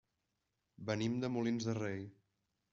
[0.87, 2.05] Venim de Molins de Rei.